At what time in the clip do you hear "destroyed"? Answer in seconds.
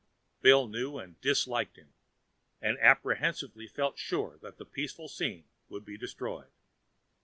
5.95-6.49